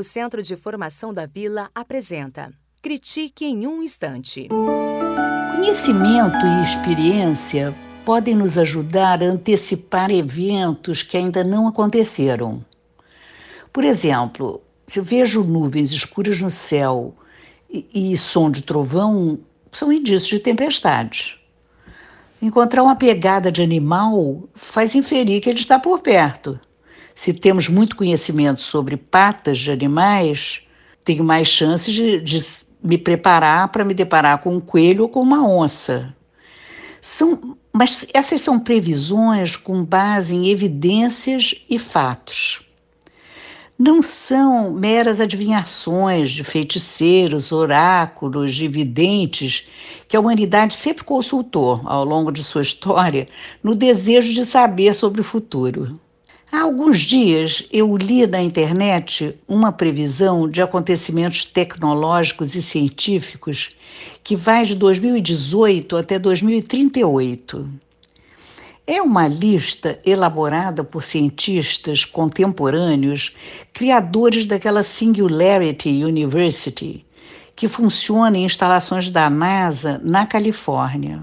[0.00, 4.48] O Centro de Formação da Vila apresenta Critique em um Instante.
[5.54, 12.64] Conhecimento e experiência podem nos ajudar a antecipar eventos que ainda não aconteceram.
[13.70, 17.14] Por exemplo, se eu vejo nuvens escuras no céu
[17.68, 19.38] e, e som de trovão,
[19.70, 21.38] são indícios de tempestade.
[22.40, 26.58] Encontrar uma pegada de animal faz inferir que ele está por perto.
[27.14, 30.62] Se temos muito conhecimento sobre patas de animais,
[31.04, 32.40] tenho mais chances de, de
[32.82, 36.14] me preparar para me deparar com um coelho ou com uma onça.
[37.00, 42.60] São, mas essas são previsões com base em evidências e fatos
[43.80, 49.66] não são meras adivinhações de feiticeiros, oráculos, de videntes
[50.06, 53.26] que a humanidade sempre consultou ao longo de sua história
[53.62, 55.98] no desejo de saber sobre o futuro.
[56.52, 63.70] Há alguns dias eu li na internet uma previsão de acontecimentos tecnológicos e científicos
[64.24, 67.68] que vai de 2018 até 2038.
[68.84, 73.32] É uma lista elaborada por cientistas contemporâneos,
[73.72, 77.06] criadores daquela Singularity University,
[77.54, 81.22] que funciona em instalações da NASA na Califórnia.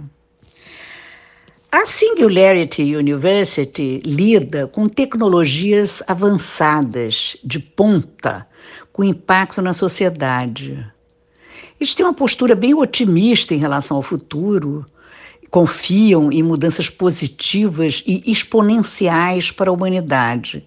[1.79, 8.47] A Singularity University lida com tecnologias avançadas, de ponta,
[8.91, 10.83] com impacto na sociedade.
[11.79, 14.87] Eles têm uma postura bem otimista em relação ao futuro,
[15.51, 20.65] confiam em mudanças positivas e exponenciais para a humanidade.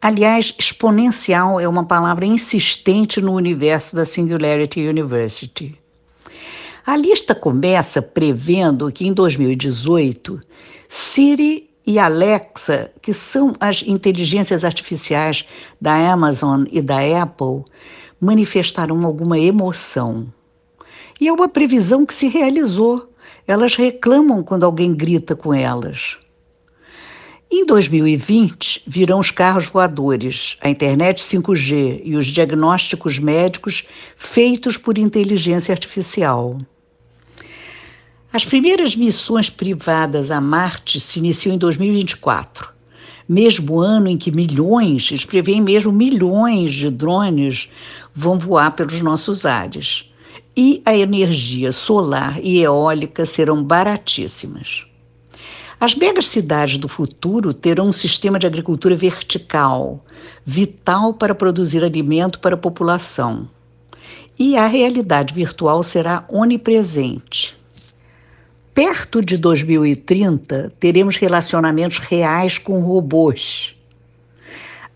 [0.00, 5.78] Aliás, exponencial é uma palavra insistente no universo da Singularity University.
[6.86, 10.40] A lista começa prevendo que em 2018,
[10.88, 15.44] Siri e Alexa, que são as inteligências artificiais
[15.80, 17.64] da Amazon e da Apple,
[18.20, 20.32] manifestarão alguma emoção.
[21.20, 23.10] E é uma previsão que se realizou
[23.48, 26.16] elas reclamam quando alguém grita com elas.
[27.50, 34.98] Em 2020, virão os carros voadores, a internet 5G e os diagnósticos médicos feitos por
[34.98, 36.58] inteligência artificial.
[38.32, 42.68] As primeiras missões privadas a Marte se iniciam em 2024,
[43.28, 47.68] mesmo ano em que milhões, eles preveem mesmo milhões de drones
[48.14, 50.10] vão voar pelos nossos ares
[50.56, 54.84] e a energia solar e eólica serão baratíssimas.
[55.78, 60.02] As megacidades do futuro terão um sistema de agricultura vertical,
[60.44, 63.48] vital para produzir alimento para a população.
[64.38, 67.54] E a realidade virtual será onipresente.
[68.76, 73.76] Perto de 2030, teremos relacionamentos reais com robôs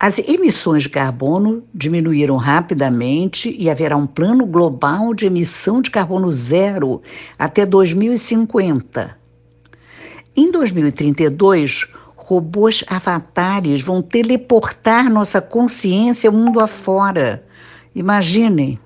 [0.02, 6.32] as emissões de carbono diminuíram rapidamente e haverá um plano global de emissão de carbono
[6.32, 7.02] zero
[7.38, 9.14] até 2050.
[10.34, 11.86] Em 2032,
[12.16, 17.44] robôs avatares vão teleportar nossa consciência mundo afora.
[17.94, 18.80] Imaginem.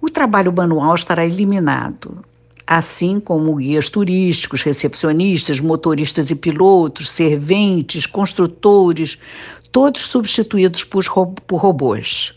[0.00, 2.24] O trabalho manual estará eliminado,
[2.72, 9.18] assim como guias turísticos, recepcionistas, motoristas e pilotos, serventes, construtores,
[9.72, 12.32] todos substituídos por, robôs.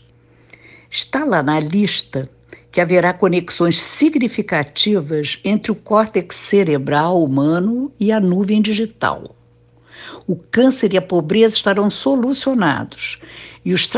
[0.90, 2.28] Está lá na lista
[2.72, 9.36] que haverá conexões significativas entre o córtex cerebral humano e a nuvem digital.
[10.26, 13.20] O câncer e a pobreza estarão solucionados
[13.64, 13.88] e os,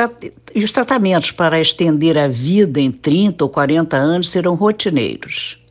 [0.54, 5.64] e os tratamentos para estender a vida em 30 ou 40 anos serão rotineiros.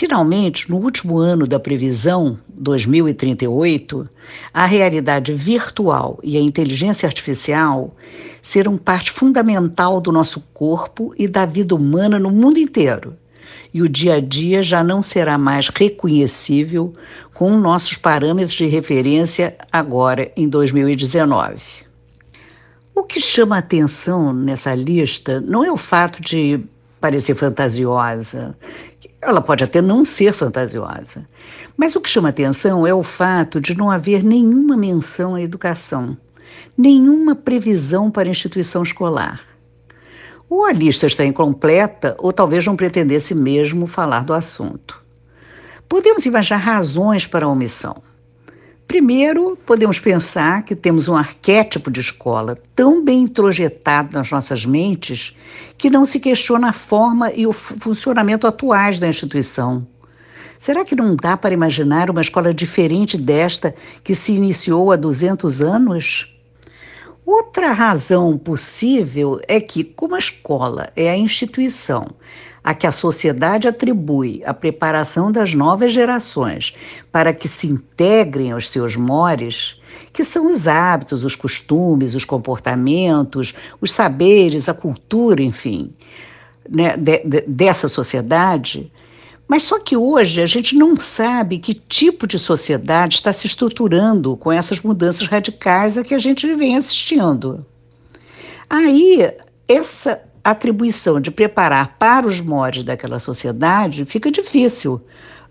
[0.00, 4.08] Finalmente, no último ano da previsão, 2038,
[4.50, 7.94] a realidade virtual e a inteligência artificial
[8.40, 13.14] serão parte fundamental do nosso corpo e da vida humana no mundo inteiro.
[13.74, 16.94] E o dia a dia já não será mais reconhecível
[17.34, 21.62] com nossos parâmetros de referência agora em 2019.
[22.94, 26.58] O que chama a atenção nessa lista não é o fato de
[27.00, 28.56] parecer fantasiosa.
[29.20, 31.26] Ela pode até não ser fantasiosa.
[31.76, 36.16] Mas o que chama atenção é o fato de não haver nenhuma menção à educação,
[36.76, 39.40] nenhuma previsão para a instituição escolar.
[40.48, 45.02] Ou a lista está incompleta, ou talvez não pretendesse mesmo falar do assunto.
[45.88, 48.09] Podemos imaginar razões para a omissão.
[48.90, 55.32] Primeiro, podemos pensar que temos um arquétipo de escola tão bem introjetado nas nossas mentes
[55.78, 59.86] que não se questiona a forma e o funcionamento atuais da instituição.
[60.58, 65.60] Será que não dá para imaginar uma escola diferente desta que se iniciou há 200
[65.62, 66.26] anos?
[67.24, 72.08] Outra razão possível é que, como a escola é a instituição
[72.62, 76.74] a que a sociedade atribui a preparação das novas gerações
[77.10, 79.80] para que se integrem aos seus mores,
[80.12, 85.92] que são os hábitos, os costumes, os comportamentos, os saberes, a cultura, enfim,
[86.68, 88.92] né, de, de, dessa sociedade.
[89.48, 94.36] Mas só que hoje a gente não sabe que tipo de sociedade está se estruturando
[94.36, 97.66] com essas mudanças radicais a que a gente vem assistindo.
[98.68, 99.28] Aí,
[99.66, 105.00] essa atribuição de preparar para os modos daquela sociedade fica difícil,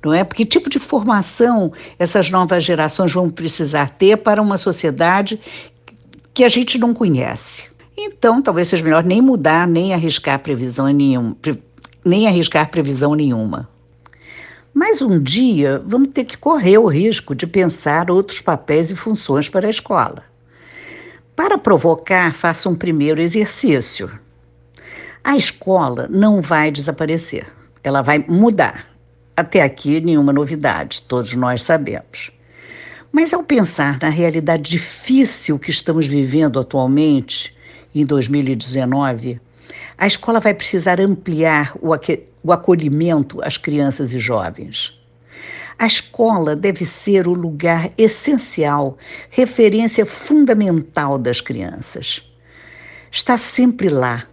[0.04, 0.24] não é?
[0.24, 5.40] Porque tipo de formação essas novas gerações vão precisar ter para uma sociedade
[6.34, 7.64] que a gente não conhece?
[7.98, 11.36] Então, talvez seja melhor nem mudar, nem arriscar previsão nenhuma,
[12.06, 13.68] nem arriscar previsão nenhuma.
[14.74, 19.50] Mas um dia vamos ter que correr o risco de pensar outros papéis e funções
[19.50, 20.24] para a escola.
[21.36, 24.10] Para provocar, faça um primeiro exercício.
[25.24, 27.48] A escola não vai desaparecer,
[27.84, 28.88] ela vai mudar.
[29.36, 32.32] Até aqui, nenhuma novidade, todos nós sabemos.
[33.12, 37.56] Mas ao pensar na realidade difícil que estamos vivendo atualmente,
[37.94, 39.42] em 2019,
[39.98, 41.90] a escola vai precisar ampliar o,
[42.44, 44.98] o acolhimento às crianças e jovens.
[45.78, 48.98] A escola deve ser o lugar essencial,
[49.30, 52.22] referência fundamental das crianças.
[53.12, 54.28] Está sempre lá,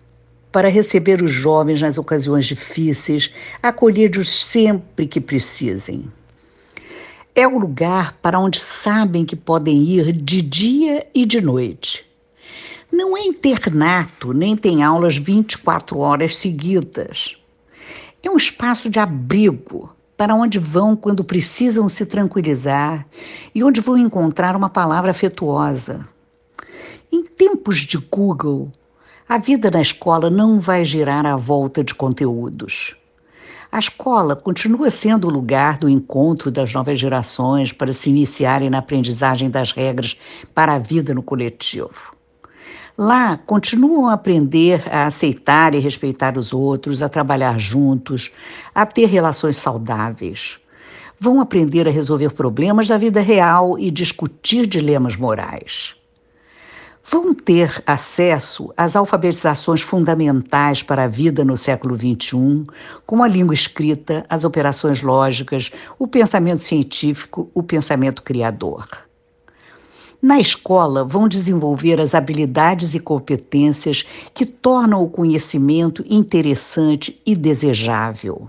[0.56, 3.30] para receber os jovens nas ocasiões difíceis,
[3.62, 6.10] acolher-os sempre que precisem.
[7.34, 12.06] É o lugar para onde sabem que podem ir de dia e de noite.
[12.90, 17.36] Não é internato, nem tem aulas 24 horas seguidas.
[18.22, 23.06] É um espaço de abrigo para onde vão quando precisam se tranquilizar
[23.54, 26.08] e onde vão encontrar uma palavra afetuosa.
[27.12, 28.72] Em tempos de Google,
[29.28, 32.94] a vida na escola não vai girar à volta de conteúdos.
[33.72, 38.78] A escola continua sendo o lugar do encontro das novas gerações para se iniciarem na
[38.78, 40.16] aprendizagem das regras
[40.54, 42.14] para a vida no coletivo.
[42.96, 48.30] Lá, continuam a aprender a aceitar e respeitar os outros, a trabalhar juntos,
[48.72, 50.56] a ter relações saudáveis.
[51.18, 55.96] Vão aprender a resolver problemas da vida real e discutir dilemas morais
[57.08, 62.66] vão ter acesso às alfabetizações fundamentais para a vida no século XXI,
[63.06, 68.88] como a língua escrita, as operações lógicas, o pensamento científico, o pensamento criador.
[70.20, 74.04] Na escola, vão desenvolver as habilidades e competências
[74.34, 78.48] que tornam o conhecimento interessante e desejável.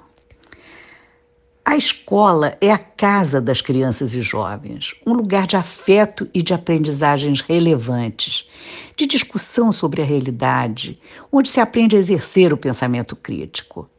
[1.70, 6.54] A escola é a casa das crianças e jovens, um lugar de afeto e de
[6.54, 8.50] aprendizagens relevantes,
[8.96, 10.98] de discussão sobre a realidade,
[11.30, 13.90] onde se aprende a exercer o pensamento crítico.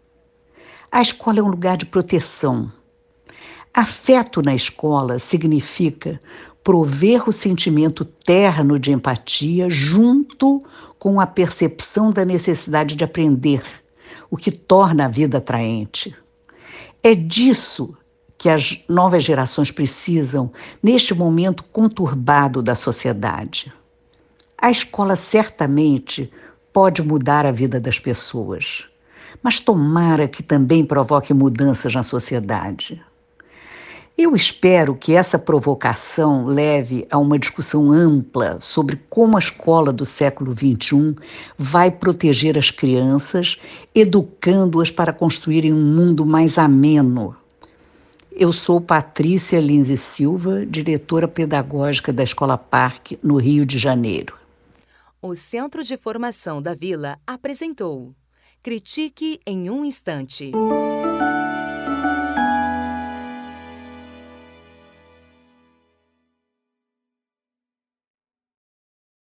[0.91, 2.73] A escola é um lugar de proteção.
[3.75, 6.19] Afeto na escola significa
[6.65, 10.65] prover o sentimento terno de empatia junto
[10.99, 13.63] com a percepção da necessidade de aprender,
[14.31, 16.17] o que torna a vida atraente.
[17.03, 17.97] É disso
[18.37, 20.53] que as novas gerações precisam
[20.83, 23.73] neste momento conturbado da sociedade.
[24.57, 26.33] A escola certamente
[26.73, 28.85] pode mudar a vida das pessoas,
[29.43, 33.03] mas tomara que também provoque mudanças na sociedade.
[34.21, 40.05] Eu espero que essa provocação leve a uma discussão ampla sobre como a escola do
[40.05, 41.15] século XXI
[41.57, 43.59] vai proteger as crianças,
[43.95, 47.37] educando-as para construírem um mundo mais ameno.
[48.33, 54.37] Eu sou Patrícia Linze Silva, diretora pedagógica da Escola Parque, no Rio de Janeiro.
[55.23, 58.13] O Centro de Formação da Vila apresentou
[58.65, 60.51] Critique em um Instante.